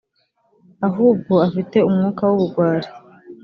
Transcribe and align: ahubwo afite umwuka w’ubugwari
ahubwo 0.87 1.33
afite 1.47 1.77
umwuka 1.89 2.21
w’ubugwari 2.29 2.89